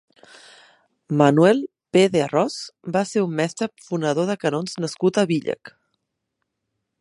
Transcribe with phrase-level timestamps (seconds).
[1.21, 1.59] Manuel
[1.97, 2.55] Pe-de-Arròs
[2.95, 5.75] va ser un mestre fonedor de canons nascut a Víllec.